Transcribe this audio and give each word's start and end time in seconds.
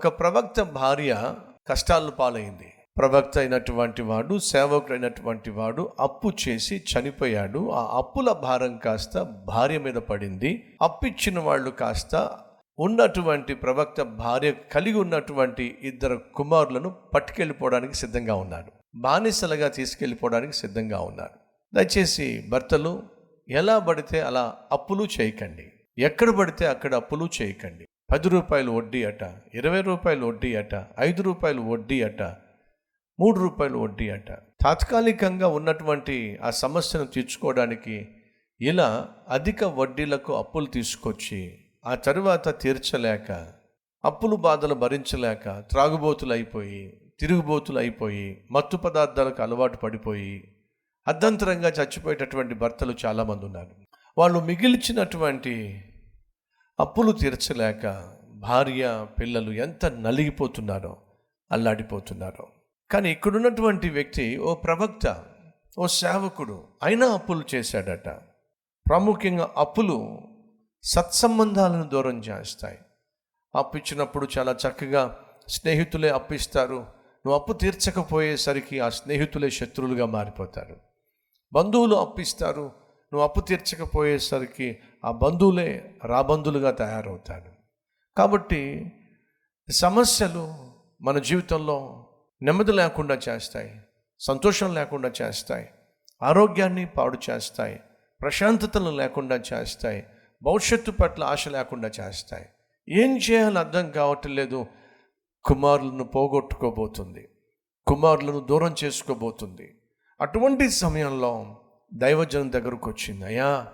ఒక 0.00 0.08
ప్రవక్త 0.08 0.62
భార్య 0.62 1.34
కష్టాలు 1.68 2.10
పాలైంది. 2.10 2.72
ప్రవక్త 2.98 3.38
అయినటువంటి 3.38 4.02
వాడు 4.02 4.38
సేవకుడు 4.38 4.92
అయినటువంటి 4.92 5.50
వాడు 5.50 5.92
అప్పు 6.00 6.32
చేసి 6.48 6.76
చనిపోయాడు. 6.76 7.70
ఆ 7.70 7.98
అప్పుల 7.98 8.32
భారం 8.32 8.78
కాస్త 8.78 9.22
భార్య 9.22 9.78
మీద 9.78 9.94
పడింది. 9.94 10.76
అప్పిచ్చిన 10.82 11.38
వాళ్ళు 11.38 11.70
కాస్త 11.70 12.38
ఉన్నటువంటి 12.78 13.54
ప్రవక్త 13.54 14.02
భార్య 14.02 14.52
కలిగి 14.72 14.98
ఉన్నటువంటి 14.98 15.78
ఇద్దరు 15.82 16.22
కుమారులను 16.34 16.96
పట్టుకెళ్ళిపోవడానికి 17.14 17.94
సిద్ధంగా 17.94 18.34
ఉన్నారు. 18.34 18.72
బానిసలుగా 18.94 19.68
తీసుకెళ్ళిపోవడానికి 19.68 20.52
సిద్ధంగా 20.52 21.00
ఉన్నారు. 21.00 21.38
దయచేసి 21.74 22.44
భర్తలు 22.48 23.02
ఎలా 23.48 23.78
పడితే 23.78 24.20
అలా 24.20 24.54
అప్పులు 24.72 25.08
చేయకండి. 25.20 25.72
ఎక్కడ 25.98 26.30
పడితే 26.30 26.66
అక్కడ 26.66 26.94
అప్పులు 26.94 27.28
చేయకండి. 27.42 27.86
పది 28.10 28.28
రూపాయలు 28.28 28.70
వడ్డీ 28.70 29.04
అట 29.04 29.22
ఇరవై 29.54 29.80
రూపాయలు 29.80 30.26
వడ్డీ 30.26 30.54
అట 30.54 30.86
ఐదు 31.00 31.22
రూపాయలు 31.22 31.60
వడ్డీ 31.60 32.02
అట 32.02 32.22
మూడు 33.20 33.38
రూపాయలు 33.38 33.78
వడ్డీ 33.78 34.10
అట. 34.10 34.30
తాత్కాలికంగా 34.32 35.48
ఉన్నటువంటి 35.48 36.38
ఆ 36.42 36.50
సమస్యను 36.50 37.04
తీర్చుకోవడానికి 37.04 38.08
ఇలా 38.60 39.08
అధిక 39.28 39.64
వడ్డీలకు 39.64 40.34
అప్పులు 40.34 40.66
తీసుకొచ్చి 40.66 41.58
ఆ 41.86 41.94
తరువాత 41.94 42.60
తీర్చలేక 42.60 43.52
అప్పులు 44.04 44.36
బాధలు 44.36 44.74
భరించలేక 44.74 45.58
త్రాగుబోతులు 45.60 46.32
అయిపోయి 46.32 47.00
తిరుగుబోతులు 47.20 47.78
అయిపోయి 47.78 48.48
మత్తు 48.50 48.76
పదార్థాలకు 48.76 49.42
అలవాటు 49.42 49.76
పడిపోయి 49.76 50.56
అర్ధంతరంగా 51.08 51.68
చచ్చిపోయేటటువంటి 51.68 52.54
భర్తలు 52.54 52.94
చాలామంది 53.04 53.46
ఉన్నారు. 53.46 53.70
వాళ్ళు 54.18 54.40
మిగిల్చినటువంటి 54.40 55.84
అప్పులు 56.80 57.12
తీర్చలేక 57.12 58.12
భార్య 58.30 59.06
పిల్లలు 59.20 59.50
ఎంత 59.50 59.86
నలిగిపోతున్నారో 59.86 60.96
అల్లాడిపోతున్నారో. 61.52 62.46
కానీ 62.90 63.12
ఇక్కడున్నటువంటి 63.12 63.90
వ్యక్తి 63.90 64.38
ఓ 64.38 64.54
ప్రవక్త 64.54 65.24
ఓ 65.78 65.86
సేవకుడు 65.86 66.64
అయినా 66.82 67.06
అప్పులు 67.06 67.42
చేశాడట. 67.54 68.08
ప్రాముఖ్యంగా 68.88 69.50
అప్పులు 69.56 70.18
సత్సంబంధాలను 70.82 71.82
దూరం 71.82 72.18
చేస్తాయి. 72.18 72.78
అప్పు 73.54 73.76
ఇచ్చినప్పుడు 73.76 74.28
చాలా 74.38 74.56
చక్కగా 74.68 75.18
స్నేహితులే 75.48 76.08
అప్పిస్తారు 76.08 76.76
నువ్వు 76.76 77.34
అప్పు 77.34 77.52
తీర్చకపోయేసరికి 77.52 78.80
ఆ 78.80 78.88
స్నేహితులే 78.88 79.50
శత్రువులుగా 79.50 80.06
మారిపోతారు. 80.06 80.76
బంధువులు 81.52 81.94
అప్పిస్తారు 81.94 82.72
నువ్వు 83.12 83.26
అప్పు 83.28 83.40
తీర్చకపోయేసరికి 83.40 84.78
ఆ 85.04 85.10
బంధువులే 85.12 85.98
రాబంధులుగా 86.04 86.70
తయారవుతారు. 86.70 87.52
కాబట్టి 88.16 88.92
సమస్యలు 89.72 90.44
మన 91.02 91.18
జీవితంలో 91.18 92.06
నెమ్మది 92.42 92.72
లేకుండా 92.72 93.18
చేస్తాయి 93.28 93.72
సంతోషం 94.20 94.74
లేకుండా 94.74 95.12
చేస్తాయి 95.22 95.68
ఆరోగ్యాన్ని 96.22 96.86
పాడు 96.86 97.18
చేస్తాయి 97.30 97.80
ప్రశాంతతను 98.20 98.90
లేకుండా 98.90 99.36
చేస్తాయి 99.52 100.06
భవిష్యత్తు 100.42 100.90
పట్ల 100.90 101.24
ఆశ 101.24 101.48
లేకుండా 101.48 101.90
చేస్తాయి. 102.00 102.46
ఏం 102.88 103.16
చేయాలో 103.16 103.60
అర్థం 103.60 103.90
కావటం 103.90 104.34
లేదు 104.34 104.66
కుమారులను 105.44 106.04
పోగొట్టుకోబోతుంది 106.04 107.28
కుమారులను 107.86 108.40
దూరం 108.40 108.74
చేసుకోబోతుంది. 108.84 109.74
అటువంటి 110.20 110.70
సమయంలో 110.70 111.60
దైవజనం 111.94 112.52
దగ్గరకు 112.52 112.90
వచ్చింది. 112.90 113.24
అయ్యా 113.24 113.66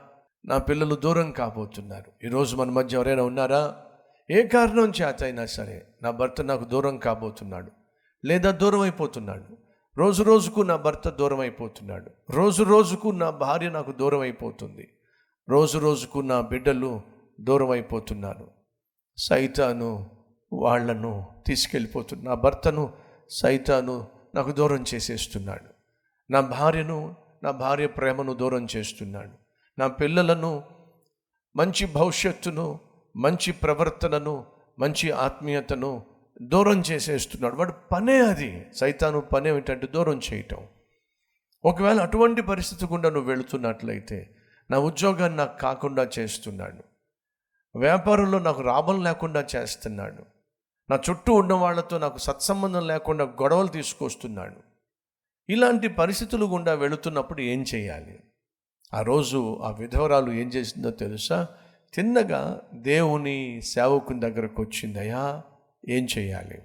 నా 0.47 0.59
పిల్లలు 0.59 0.95
దూరం 0.95 1.31
కాబోతున్నారు. 1.31 2.27
ఈరోజు 2.27 2.57
మన 2.57 2.71
మధ్య 2.71 2.97
ఎవరైనా 2.97 3.23
ఉన్నారా? 3.23 3.77
ఏ 4.31 4.47
కారణం 4.47 4.93
చేత 5.03 5.23
అయినా 5.23 5.47
సరే 5.47 5.87
నా 6.03 6.11
భర్త 6.11 6.43
నాకు 6.43 6.65
దూరం 6.65 6.99
కాబోతున్నాడు. 6.99 7.71
లేదా 8.25 8.51
దూరం 8.51 8.81
అయిపోతున్నాడు 8.81 9.45
రోజు 9.99 10.23
రోజుకు 10.23 10.61
నా 10.61 10.77
భర్త 10.77 11.09
దూరం 11.09 11.41
అయిపోతున్నాడు 11.41 12.11
రోజు 12.31 12.63
రోజుకు 12.63 13.09
నా 13.09 13.31
భార్య 13.31 13.71
నాకు 13.71 13.93
దూరం 13.93 14.21
అయిపోతుంది 14.21 14.89
రోజు 15.49 15.79
రోజుకు 15.79 16.19
నా 16.19 16.41
బిడ్డలు 16.41 17.01
దూరం 17.41 17.71
అయిపోతున్నారు 17.71 18.51
సైతాను 19.19 20.11
వాళ్ళను 20.53 21.27
తీసుకెళ్ళిపోతున్నా 21.47 22.35
నా 22.35 22.35
భర్తను 22.35 22.93
సైతాను 23.31 24.07
నాకు 24.35 24.53
దూరం 24.53 24.85
చేసేస్తున్నాడు. 24.95 25.71
నా 26.33 26.41
భార్యను 26.41 27.15
నా 27.43 27.51
భార్య 27.51 27.87
ప్రేమను 27.87 28.35
దూరం 28.35 28.67
చేస్తున్నాడు. 28.77 29.31
నా 29.79 29.87
పిల్లలను 29.87 30.63
మంచి 31.57 31.87
భవిష్యత్తును 31.87 32.81
మంచి 33.17 33.53
ప్రవర్తనను 33.53 34.47
మంచి 34.79 35.11
ఆత్మీయతను 35.11 36.07
దూరం 36.43 36.81
చేసేస్తున్నాడు. 36.81 37.57
వాడు 37.57 37.73
పనే 37.73 38.19
అది. 38.19 38.67
సైతాను 38.75 39.21
పనే 39.21 39.51
ఏమిటంటే 39.51 39.87
దూరం 39.87 40.21
చేయటం. 40.33 40.67
ఒకవేళ 41.65 42.01
అటువంటి 42.01 42.43
పరిస్థితి 42.43 42.87
గుండా 42.87 43.11
నువ్వు 43.11 43.31
వెళుతున్నట్లయితే 43.31 44.37
నా 44.71 44.79
ఉద్యోగాన్ని 44.79 45.37
నాకు 45.37 45.59
కాకుండా 45.59 46.09
చేస్తున్నాడు. 46.19 46.83
వ్యాపారంలో 47.79 48.39
నాకు 48.39 48.63
లాభం 48.63 49.05
లేకుండా 49.05 49.47
చేస్తున్నాడు. 49.57 50.23
నా 50.91 51.01
చుట్టూ 51.11 51.35
ఉన్న 51.35 51.53
వాళ్ళతో 51.53 51.99
నాకు 51.99 52.19
సత్సంబంధం 52.19 52.87
లేకుండా 52.87 53.25
గొడవలు 53.25 53.69
తీసుకొస్తున్నాడు. 53.69 54.76
ఇలాంటి 55.49 55.89
పరిస్థితులు 55.89 56.47
గుండా 56.47 56.75
వెళుతున్నప్పుడు 56.75 57.41
ఏం 57.41 57.65
చేయాలి? 57.75 58.19
ఆ 58.95 59.03
రోజు 59.03 59.61
ఆ 59.63 59.71
విధవరాలు 59.71 60.33
ఏం 60.33 60.49
చేసిందో 60.49 60.91
తెలుసా? 60.91 61.49
తిన్నగా 61.95 62.61
దేవుని 62.75 63.63
సేవకుని 63.63 64.21
దగ్గరకు 64.21 64.63
వచ్చిందయ్యా 64.63 65.43
ఏం 65.89 66.09
చేయాలి? 66.19 66.59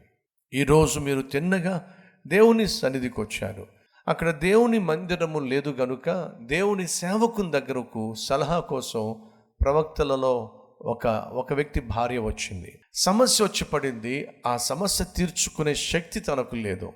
ఈరోజు 0.53 0.99
మీరు 0.99 1.21
తిన్నగా 1.21 1.93
దేవుని 2.27 2.67
సన్నిధికి 2.67 3.21
వచ్చారు. 3.21 3.67
అక్కడ 4.07 4.29
దేవుని 4.29 4.79
మందిరము 4.79 5.39
లేదు 5.39 5.69
గనుక 5.69 6.31
దేవుని 6.41 6.87
సేవకుని 6.87 7.51
దగ్గరకు 7.51 8.13
సలహా 8.13 8.59
కోసం 8.59 9.15
ప్రవక్తలలో 9.61 10.51
ఒక 10.81 11.07
ఒక 11.07 11.53
వ్యక్తి 11.53 11.79
భార్య 11.79 12.17
వచ్చింది. 12.17 12.79
సమస్య 12.93 13.43
వచ్చి 13.43 13.65
పడింది. 13.65 14.27
ఆ 14.47 14.57
సమస్య 14.57 15.05
తీర్చుకునే 15.17 15.75
శక్తి 15.75 16.19
తనకు 16.19 16.55
లేదు. 16.55 16.93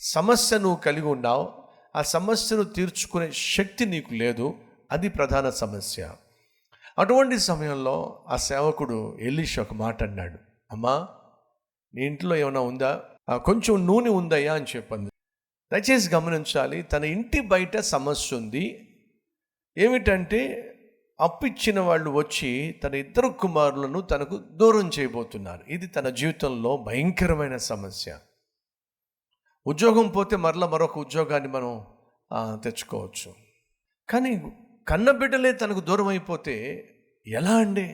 సమస్య 0.00 0.58
నువ్వు 0.58 0.76
కలిగి 0.76 1.06
ఉన్నావు 1.06 1.52
ఆ 1.96 2.02
సమస్యను 2.02 2.62
తీర్చుకునే 2.62 3.30
శక్తి 3.32 3.86
నీకు 3.86 4.14
లేదు 4.14 4.54
అది 4.92 5.08
ప్రధాన 5.08 5.50
సమస్య. 5.50 6.14
అటువంటి 6.98 7.38
సమయంలో 7.38 8.24
ఆ 8.28 8.36
సేవకుడు 8.36 9.18
ఎలీష్ 9.20 9.58
ఒక 9.58 9.74
మాట 9.74 10.02
అన్నాడు 10.02 10.38
అమ్మా 10.70 11.08
నీ 11.94 12.06
ఇంట్లో 12.06 12.36
ఏమైనా 12.36 12.60
ఉందా? 12.60 13.02
"ఆ, 13.28 13.36
కొంచెం 13.36 13.86
నూనె 13.86 14.10
ఉందయ్యా 14.10 14.54
అని 14.54 14.66
చెప్పింది. 14.76 15.10
దయచేసి 15.72 16.14
గమనించాలి 16.14 16.82
తన 16.82 17.04
ఇంటి 17.04 17.40
బయట 17.40 17.76
సమస్య 17.76 18.36
ఉంది. 18.36 18.88
ఏమిటంటే 19.78 20.64
అప్పిచ్చిన 21.20 21.80
వాళ్ళు 21.80 22.10
వచ్చి 22.10 22.80
తన 22.84 22.94
ఇద్దరు 22.94 23.28
కుమారులను 23.28 24.00
తనకు 24.00 24.36
దూరం 24.36 24.90
చేయబోతున్నారు. 24.98 25.64
ఇది 25.68 25.86
తన 25.86 26.08
జీవితంలో 26.08 26.76
భయంకరమైన 26.76 27.56
సమస్య. 27.56 28.18
ఉద్యోగం 29.68 30.08
పోతే 30.08 30.36
మరలా 30.36 30.66
మరొక 30.66 30.98
ఉద్యోగాన్ని 30.98 31.48
మనం 31.48 31.72
తెచ్చుకోవచ్చు. 32.64 33.30
కానీ 34.10 34.30
కన్న 34.88 35.10
బిడ్డలే 35.10 35.52
తనకు 35.52 35.80
దూరం 35.80 36.08
అయిపోతే 36.08 36.54
ఎలా 37.26 37.54
అండి? 37.56 37.86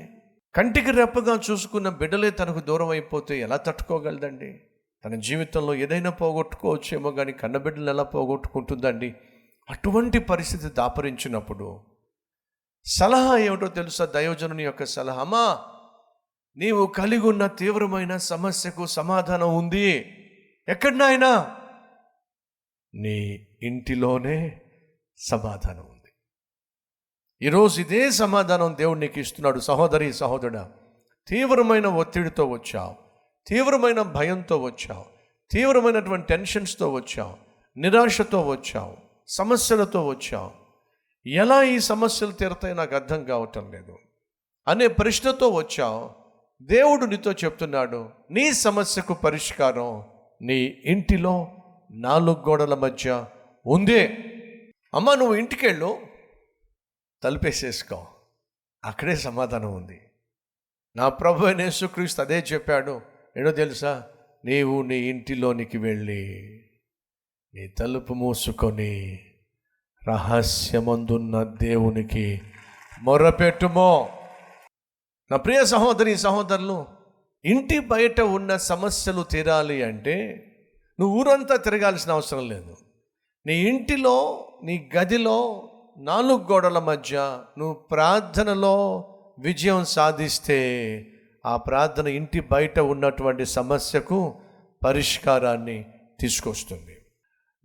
కంటికి 0.55 0.91
రెప్పగా 0.91 1.41
చూసుకున్న 1.51 1.89
బిడ్డలే 2.01 2.31
తనకు 2.31 2.61
దూరం 2.61 2.89
అయిపోతే 2.89 3.41
ఎలా 3.41 3.57
తట్టుకోగలదండి? 3.57 4.51
తన 5.05 5.15
జీవితంలో 5.15 5.75
ఏదైనా 5.75 6.11
పోగొట్టుకోవచ్చేమో 6.11 7.11
కానీ 7.11 7.33
కన్న 7.33 7.57
బిడ్డలు 7.57 7.91
ఎలా 7.91 8.03
పోగొట్టుకుంటుందండి? 8.03 9.15
అటువంటి 9.71 10.19
పరిస్థితి 10.19 10.69
దాపరించినప్పుడు 10.75 11.69
సలహా 12.85 13.37
ఏమిటో 13.37 13.67
తెలుసా? 13.67 14.05
దయోజనుని 14.05 14.65
యొక్క 14.65 14.85
సలహా. 14.85 15.21
అమ్మా 15.21 15.47
నీవు 16.57 16.87
కలిగి 16.87 17.27
ఉన్న 17.29 17.47
తీవ్రమైన 17.47 18.17
సమస్యకు 18.17 18.87
సమాధానం 18.87 19.57
ఉంది. 19.57 19.91
ఎక్కడనైనా 20.69 21.31
నీ 22.95 23.47
ఇంటిలోనే 23.63 24.61
సమాధానం 25.17 25.81
ఉంది. 25.81 26.13
ఈరోజు 27.43 27.81
ఇదే 27.81 28.11
సమాధానం 28.11 28.77
దేవుడు 28.79 28.99
నీకు 28.99 29.19
ఇస్తున్నాడు. 29.19 29.61
సహోదరి 29.61 30.13
సహోదరుడా 30.13 30.71
తీవ్రమైన 31.29 31.87
ఒత్తిడితో 31.87 32.47
వచ్చావు. 32.47 32.95
తీవ్రమైన 33.47 34.03
భయంతో 34.03 34.57
వచ్చావు. 34.57 35.05
తీవ్రమైనటువంటి 35.51 36.27
టెన్షన్స్తో 36.27 36.93
వచ్చావు. 36.93 37.37
నిరాశతో 37.79 38.41
వచ్చావు. 38.41 38.97
సమస్యలతో 39.29 40.07
వచ్చావు. 40.07 40.51
ఎలా 41.29 41.63
ఈ 41.63 41.79
సమస్యలు 41.79 42.33
తీరతాయి 42.33 42.75
నాకు 42.75 42.95
అర్థం 42.95 43.25
కావటం 43.25 43.73
లేదు. 43.73 43.99
అనే 44.69 44.87
ప్రశ్నతో 44.87 45.49
వచ్చావు. 45.49 46.11
దేవుడు 46.63 47.05
నీతో 47.05 47.33
చెప్తున్నాడు 47.33 48.11
నీ 48.31 48.53
సమస్యకు 48.53 49.15
పరిష్కారం 49.15 50.05
నీ 50.43 50.77
ఇంటిలో 50.85 51.57
నాలుగు 52.01 52.37
గోడల 52.49 52.75
మధ్య 52.75 53.25
ఉందే. 53.67 54.07
అమ్మ 54.95 55.15
నువ్వు 55.15 55.35
ఇంటికెళ్ళు. 55.35 56.01
తలుపేసేసుకో. 57.23 58.07
అక్కడే 58.85 59.17
సమాధానం 59.17 59.75
ఉంది. 59.75 60.01
నా 60.97 61.09
ప్రభు 61.09 61.47
అయిన 61.47 61.61
యేసుక్రీస్తు 61.61 62.21
అదే 62.21 62.45
చెప్పాడు. 62.53 63.01
ఏడో 63.39 63.51
తెలుసా? 63.51 64.07
నీవు 64.45 64.83
నీ 64.83 64.97
ఇంటిలోనికి 64.97 65.79
వెళ్ళి 65.79 66.61
నీ 67.55 67.69
తలుపు 67.69 68.15
మూసుకొని 68.15 69.21
రహస్యమందున్న 70.09 71.43
దేవునికి 71.43 72.43
మొరపెట్టుమో. 73.03 74.19
నా 75.31 75.37
ప్రియ 75.37 75.65
సహోదరి 75.65 76.17
సహోదరులు 76.17 76.87
ఇంటి 77.45 77.79
బయట 77.79 78.21
ఉన్న 78.21 78.57
సమస్యలు 78.57 79.23
తీరాలి 79.23 79.83
అంటే 79.83 80.51
నువ్వు 81.01 81.19
ఊరంతా 81.19 81.57
తిరగాల్సిన 81.57 82.13
అవసరం 82.13 82.49
లేదు. 82.49 82.77
నీ 83.47 83.55
ఇంటిలో 83.55 84.49
నీ 84.65 84.91
గదిలో 84.97 85.69
నాలుగు 85.99 86.53
గోడల 86.53 86.79
మధ్య 86.79 87.39
నువ్వు 87.59 87.75
ప్రార్థనలో 87.75 89.09
విజయం 89.39 89.85
సాధిస్తే 89.85 90.61
ఆ 91.47 91.57
ప్రార్థన 91.57 92.07
ఇంటి 92.07 92.41
బయట 92.41 92.79
ఉన్నటువంటి 92.79 93.47
సమస్యకు 93.47 94.35
పరిష్కారాన్ని 94.85 95.85
తీసుకొస్తుంది. 96.21 96.97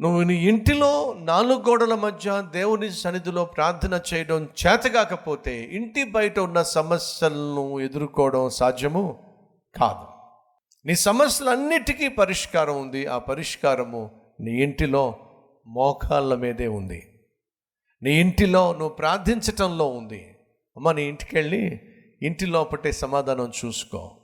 నువ్వు 0.02 0.22
నీ 0.22 0.36
ఇంటిలో 0.36 1.16
నాలుగు 1.20 1.60
గోడల 1.60 1.96
మధ్య 1.96 2.44
దేవుని 2.52 2.92
సన్నిధిలో 2.92 3.46
ప్రార్థన 3.46 4.02
చేయడం 4.14 4.50
చేతగాకపోతే 4.68 5.64
ఇంటి 5.64 6.04
బయట 6.04 6.40
ఉన్న 6.40 6.62
సమస్యలను 6.62 7.80
ఎదుర్కోవడం 7.80 8.50
సాధ్యము 8.50 9.24
కాదు. 9.76 10.19
నీ 10.86 10.96
సమస్యలన్నిటికీ 10.96 12.08
పరిష్కారం 12.08 12.82
ఉంది. 12.82 13.06
ఆ 13.06 13.18
పరిష్కారము 13.18 14.12
నీ 14.40 14.52
ఇంటిలో 14.52 15.16
మోకాళ్ళ 15.68 16.36
మీదే 16.36 16.68
ఉంది. 16.68 17.20
నీ 18.04 18.20
ఇంటిలో 18.20 18.72
నువ్వు 18.72 18.90
ప్రార్థించటంలో 18.90 19.88
ఉంది. 19.88 20.36
అమ్మ 20.78 20.92
నీ 20.92 21.04
ఇంటికి 21.04 21.36
వెళ్ళి 21.36 21.80
ఇంటి 22.22 22.46
లోపటే 22.46 22.92
సమాధానం 22.92 23.52
చూసుకో. 23.66 24.18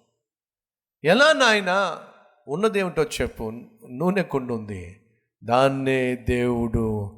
ఎలా 1.04 1.34
నాయన 1.34 2.00
ఉన్నదేమిటో 2.48 3.04
చెప్పు. 3.04 3.44
నూనె 3.90 4.24
కుండు 4.24 4.54
ఉంది 4.54 5.02
దాన్నే 5.44 6.16
దేవుడు 6.16 7.12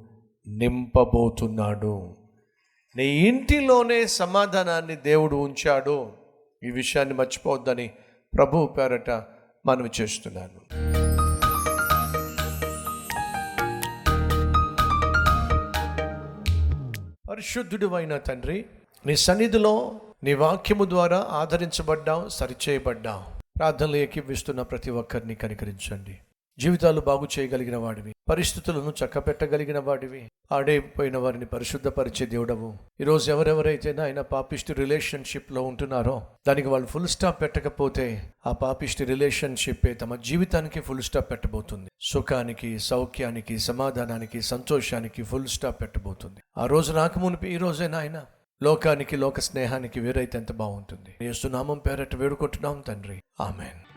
నింపబోతున్నాడు. 0.48 2.18
నీ 2.96 3.06
ఇంటిలోనే 3.06 4.08
సమాధానాన్ని 4.08 4.96
దేవుడు 4.96 5.36
ఉంచాడు. 5.36 6.12
ఈ 6.64 6.72
విషయాన్ని 6.72 7.16
మర్చిపోవద్దని 7.16 7.92
ప్రభు 8.38 8.66
పేరట 8.66 9.10
మనవి 9.66 9.92
చేస్తున్నాను. 10.02 10.60
పరిశుద్ధుడు 17.30 17.88
అయిన 17.88 18.18
తండ్రి 18.18 18.66
నీ 19.06 19.16
సన్నిధిలో 19.16 20.02
నీ 20.24 20.34
వాక్యము 20.34 20.86
ద్వారా 20.86 21.28
ఆదరించబడ్డాం 21.30 22.30
సరిచేయబడ్డాం 22.30 23.24
ప్రార్థనలు 23.58 23.96
ఏకీవిస్తున్న 23.96 24.62
ప్రతి 24.62 24.92
ఒక్కరిని 24.92 25.36
కనికరించండి. 25.36 26.20
జీవితాలు 26.60 27.02
బాగు 27.02 27.28
చేయగలిగిన 27.40 27.78
వాడివి. 27.78 28.14
పరిస్థితులను 28.30 28.94
చక్కపెట్టగలిగిన 29.06 29.80
వాడివి. 29.80 30.32
ఆడైపోయిన 30.52 31.18
వారిని 31.18 31.46
పరిశుద్ధపరిచే 31.46 32.26
దేవుడవు. 32.26 32.78
ఈరోజు 33.02 33.32
ఎవరెవరైతే 33.32 33.96
ఆయన 34.02 34.22
పాపిష్టి 34.22 34.74
రిలేషన్షిప్లో 34.74 35.62
ఉంటున్నారో 35.62 36.28
దానికి 36.48 36.68
వాళ్ళు 36.68 36.88
ఫుల్ 36.88 37.08
స్టాప్ 37.08 37.42
పెట్టకపోతే 37.42 38.34
ఆ 38.48 38.52
పాపిష్టి 38.52 39.06
రిలేషన్షిప్పే 39.06 39.94
తమ 39.94 40.16
జీవితానికి 40.16 40.80
ఫుల్ 40.80 41.02
స్టాప్ 41.02 41.32
పెట్టబోతుంది. 41.32 41.90
సుఖానికి 42.02 42.80
సౌఖ్యానికి 42.80 43.60
సమాధానానికి 43.60 44.42
సంతోషానికి 44.42 45.24
ఫుల్ 45.24 45.48
స్టాప్ 45.48 45.82
పెట్టబోతుంది. 45.82 46.40
ఆ 46.58 46.66
రోజు 46.66 46.94
రాకమునిపి 46.94 47.48
ఈ 47.48 47.58
రోజే 47.58 47.88
నాయన 47.88 48.26
లోకానికి 48.64 49.18
లోక 49.18 49.40
స్నేహానికి 49.40 50.00
వేరైతే 50.00 50.38
ఎంత 50.38 50.52
బాగుంటుంది. 50.52 51.26
యేసు 51.26 51.48
నామం 51.48 51.78
పేరట 51.78 52.16
వేడుకుంటున్నాం 52.16 52.84
తండ్రి. 52.88 53.22
ఆమెన్. 53.42 53.97